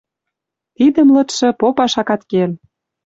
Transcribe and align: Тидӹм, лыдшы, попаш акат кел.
Тидӹм, 0.75 1.07
лыдшы, 1.15 1.47
попаш 1.59 1.93
акат 2.01 2.21
кел. 2.29 2.51